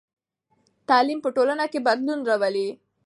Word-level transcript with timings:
تعلیم 0.89 1.19
په 1.23 1.29
ټولنه 1.35 1.65
کې 1.71 1.79
بدلون 1.87 2.19
راولي. 2.29 2.67